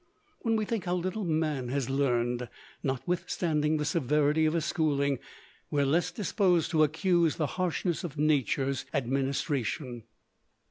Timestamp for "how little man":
0.85-1.67